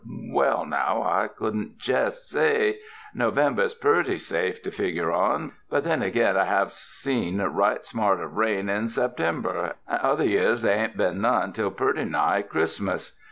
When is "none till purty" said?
11.21-12.05